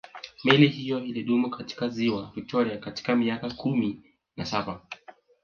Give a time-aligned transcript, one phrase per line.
[0.43, 4.01] meli hiyo ilidumu katika ziwa victoria kwa miaka kumi
[4.37, 4.81] na saba